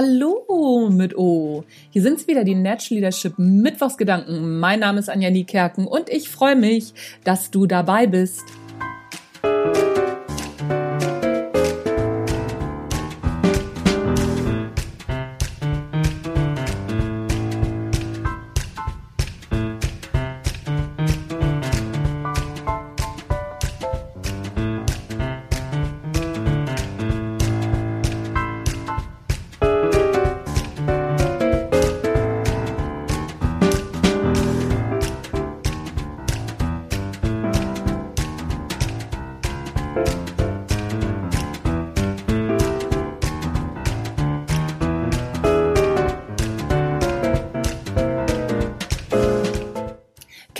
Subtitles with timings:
[0.00, 1.62] Hallo mit O.
[1.90, 4.58] Hier sind's wieder, die Natural Leadership Mittwochsgedanken.
[4.58, 8.44] Mein Name ist Anja Niekerken und ich freue mich, dass du dabei bist.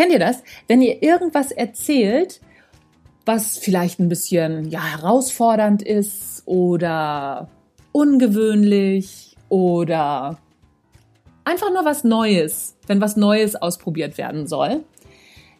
[0.01, 0.43] Kennt ihr das?
[0.67, 2.41] Wenn ihr irgendwas erzählt,
[3.27, 7.51] was vielleicht ein bisschen ja, herausfordernd ist oder
[7.93, 10.39] ungewöhnlich oder
[11.45, 14.85] einfach nur was Neues, wenn was Neues ausprobiert werden soll,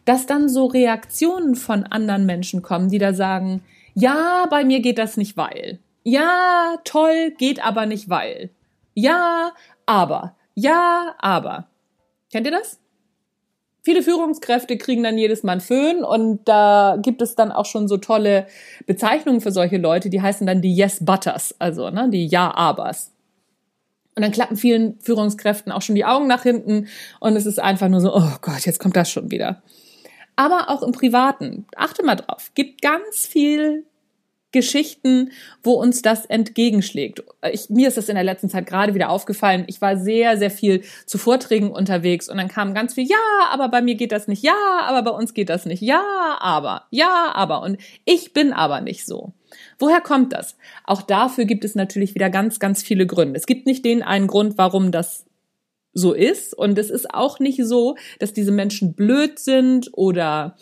[0.05, 3.61] dass dann so Reaktionen von anderen Menschen kommen, die da sagen,
[3.93, 5.77] ja, bei mir geht das nicht, weil.
[6.01, 8.49] Ja, toll, geht aber nicht, weil.
[8.95, 9.51] Ja,
[9.85, 10.35] aber.
[10.55, 11.67] Ja, aber.
[12.31, 12.81] Kennt ihr das?
[13.81, 17.87] Viele Führungskräfte kriegen dann jedes Mal einen Föhn und da gibt es dann auch schon
[17.87, 18.47] so tolle
[18.85, 23.11] Bezeichnungen für solche Leute, die heißen dann die Yes Butters, also ne, die Ja-Abers.
[24.15, 26.87] Und dann klappen vielen Führungskräften auch schon die Augen nach hinten
[27.19, 29.61] und es ist einfach nur so, oh Gott, jetzt kommt das schon wieder.
[30.35, 33.85] Aber auch im Privaten, achte mal drauf, gibt ganz viel
[34.51, 35.31] Geschichten,
[35.63, 37.23] wo uns das entgegenschlägt.
[37.51, 39.63] Ich, mir ist das in der letzten Zeit gerade wieder aufgefallen.
[39.67, 43.17] Ich war sehr, sehr viel zu Vorträgen unterwegs und dann kam ganz viel, ja,
[43.51, 46.03] aber bei mir geht das nicht, ja, aber bei uns geht das nicht, ja,
[46.39, 49.33] aber, ja, aber und ich bin aber nicht so.
[49.79, 50.57] Woher kommt das?
[50.85, 53.37] Auch dafür gibt es natürlich wieder ganz, ganz viele Gründe.
[53.37, 55.25] Es gibt nicht den einen Grund, warum das
[55.93, 60.55] so ist und es ist auch nicht so, dass diese Menschen blöd sind oder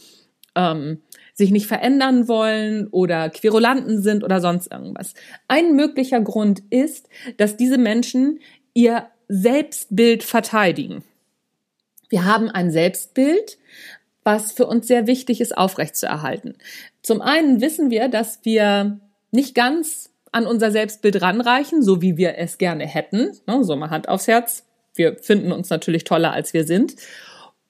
[0.55, 1.01] ähm,
[1.39, 5.13] sich nicht verändern wollen oder Querulanten sind oder sonst irgendwas.
[5.47, 7.07] Ein möglicher Grund ist,
[7.37, 8.41] dass diese Menschen
[8.73, 11.03] ihr Selbstbild verteidigen.
[12.09, 13.57] Wir haben ein Selbstbild,
[14.23, 16.55] was für uns sehr wichtig ist, aufrechtzuerhalten.
[17.01, 18.99] Zum einen wissen wir, dass wir
[19.31, 23.31] nicht ganz an unser Selbstbild ranreichen, so wie wir es gerne hätten.
[23.47, 24.65] Ne, so mal Hand aufs Herz.
[24.93, 26.95] Wir finden uns natürlich toller, als wir sind.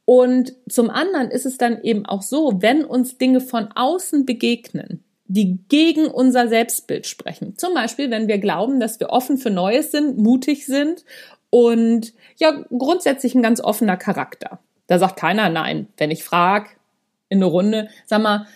[0.10, 5.04] Und zum anderen ist es dann eben auch so, wenn uns Dinge von außen begegnen,
[5.26, 7.60] die gegen unser Selbstbild sprechen.
[7.60, 11.06] Zum Beispiel, wenn wir glauben, dass wir offen für Neues sind, mutig sind
[11.52, 14.58] und ja, grundsätzlich ein ganz offener Charakter.
[14.88, 15.90] Da sagt keiner nein.
[15.98, 16.72] Wenn ich frage
[17.28, 18.48] in eine Runde, sag mal,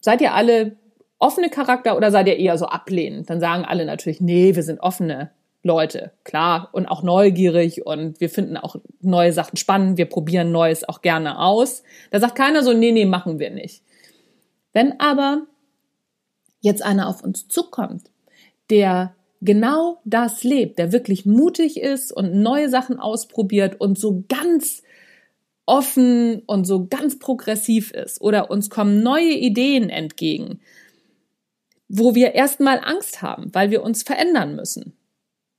[0.00, 0.74] seid ihr alle
[1.20, 3.30] offene Charakter oder seid ihr eher so ablehnend?
[3.30, 5.30] Dann sagen alle natürlich, nee, wir sind offene
[5.62, 10.88] Leute, klar, und auch neugierig und wir finden auch neue Sachen spannend, wir probieren Neues
[10.88, 11.82] auch gerne aus.
[12.10, 13.82] Da sagt keiner so, nee, nee, machen wir nicht.
[14.72, 15.46] Wenn aber
[16.60, 18.10] jetzt einer auf uns zukommt,
[18.70, 24.82] der genau das lebt, der wirklich mutig ist und neue Sachen ausprobiert und so ganz
[25.66, 30.60] offen und so ganz progressiv ist oder uns kommen neue Ideen entgegen,
[31.88, 34.96] wo wir erstmal Angst haben, weil wir uns verändern müssen,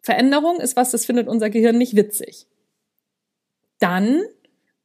[0.02, 2.48] Veränderung ist was, das findet unser Gehirn nicht witzig.
[3.80, 4.22] Dann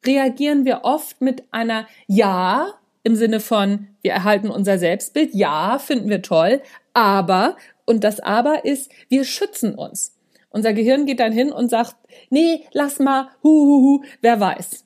[0.04, 6.08] reagieren wir oft mit einer Ja im Sinne von, wir erhalten unser Selbstbild, ja, finden
[6.08, 6.62] wir toll,
[6.94, 10.16] aber, und das aber ist, wir schützen uns.
[10.48, 11.96] Unser Gehirn geht dann hin und sagt,
[12.30, 14.84] nee, lass mal, hu, hu, hu, wer weiß.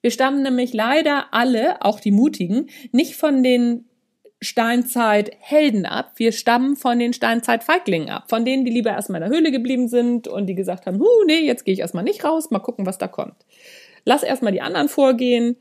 [0.00, 3.86] Wir stammen nämlich leider alle, auch die Mutigen, nicht von den
[4.40, 6.12] Steinzeit-Helden ab.
[6.16, 8.24] Wir stammen von den Steinzeit-Feiglingen ab.
[8.28, 11.24] Von denen, die lieber erstmal in der Höhle geblieben sind und die gesagt haben, huh,
[11.26, 13.36] nee, jetzt gehe ich erstmal nicht raus, mal gucken, was da kommt.
[14.04, 15.56] Lass erstmal die anderen vorgehen,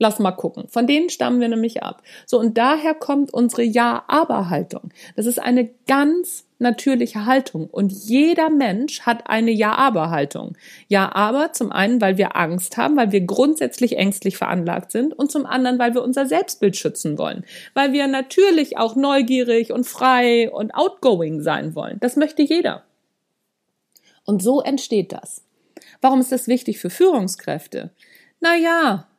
[0.00, 0.64] lass mal gucken.
[0.68, 2.02] Von denen stammen wir nämlich ab.
[2.26, 4.90] So, und daher kommt unsere Ja-Aber-Haltung.
[5.14, 7.68] Das ist eine ganz natürliche Haltung.
[7.70, 10.56] Und jeder Mensch hat eine Ja-Aber-Haltung.
[10.88, 15.44] Ja-Aber zum einen, weil wir Angst haben, weil wir grundsätzlich ängstlich veranlagt sind und zum
[15.44, 17.44] anderen, weil wir unser Selbstbild schützen wollen.
[17.74, 21.98] Weil wir natürlich auch neugierig und frei und outgoing sein wollen.
[22.00, 22.84] Das möchte jeder.
[24.24, 25.44] Und so entsteht das.
[26.00, 27.90] Warum ist das wichtig für Führungskräfte?
[28.40, 29.09] Naja,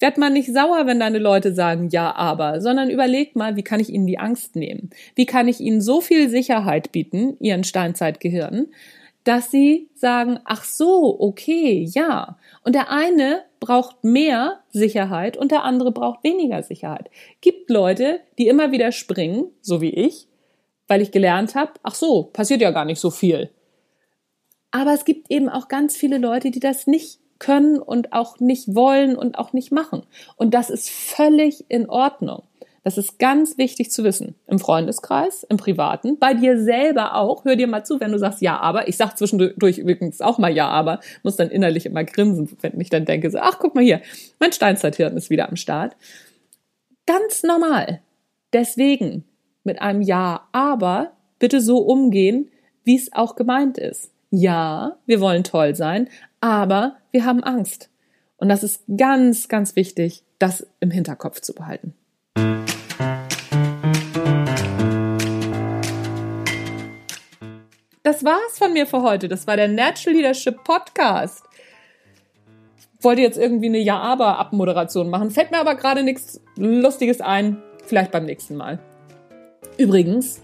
[0.00, 3.80] Werd mal nicht sauer, wenn deine Leute sagen, ja, aber, sondern überleg mal, wie kann
[3.80, 4.90] ich ihnen die Angst nehmen?
[5.16, 8.68] Wie kann ich ihnen so viel Sicherheit bieten, ihren Steinzeitgehirn,
[9.24, 12.38] dass sie sagen, ach so, okay, ja.
[12.62, 17.10] Und der eine braucht mehr Sicherheit und der andere braucht weniger Sicherheit.
[17.40, 20.28] Gibt Leute, die immer wieder springen, so wie ich,
[20.86, 23.50] weil ich gelernt habe, ach so, passiert ja gar nicht so viel.
[24.70, 28.74] Aber es gibt eben auch ganz viele Leute, die das nicht können und auch nicht
[28.74, 30.02] wollen und auch nicht machen.
[30.36, 32.42] Und das ist völlig in Ordnung.
[32.84, 34.34] Das ist ganz wichtig zu wissen.
[34.46, 37.44] Im Freundeskreis, im Privaten, bei dir selber auch.
[37.44, 38.88] Hör dir mal zu, wenn du sagst ja, aber.
[38.88, 41.00] Ich sag zwischendurch übrigens auch mal ja, aber.
[41.22, 44.00] Muss dann innerlich immer grinsen, wenn ich dann denke so, ach, guck mal hier,
[44.38, 45.96] mein Steinzeithirn ist wieder am Start.
[47.04, 48.00] Ganz normal.
[48.52, 49.24] Deswegen
[49.64, 52.50] mit einem ja, aber bitte so umgehen,
[52.84, 54.10] wie es auch gemeint ist.
[54.30, 56.08] Ja, wir wollen toll sein,
[56.42, 57.88] aber wir haben Angst.
[58.36, 61.94] Und das ist ganz, ganz wichtig, das im Hinterkopf zu behalten.
[68.02, 69.28] Das war's von mir für heute.
[69.28, 71.44] Das war der Natural Leadership Podcast.
[72.98, 75.30] Ich wollte jetzt irgendwie eine Ja-Aber-Abmoderation machen.
[75.30, 77.62] Fällt mir aber gerade nichts Lustiges ein.
[77.86, 78.78] Vielleicht beim nächsten Mal.
[79.78, 80.42] Übrigens,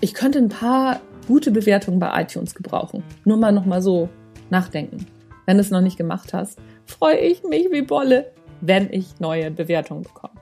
[0.00, 3.02] ich könnte ein paar gute Bewertungen bei iTunes gebrauchen.
[3.24, 4.08] Nur mal noch mal so
[4.50, 5.06] nachdenken.
[5.46, 9.50] Wenn du es noch nicht gemacht hast, freue ich mich wie Bolle, wenn ich neue
[9.50, 10.34] Bewertungen bekomme.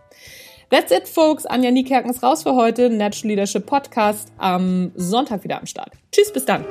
[0.71, 1.47] That's it, folks.
[1.47, 2.91] Anja Niekerken ist raus für heute.
[2.91, 5.93] Natural Leadership Podcast am Sonntag wieder am Start.
[6.11, 6.65] Tschüss, bis dann.